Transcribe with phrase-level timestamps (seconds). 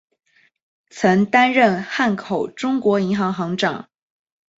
[0.89, 3.87] 曾担任汉口中国银行行长。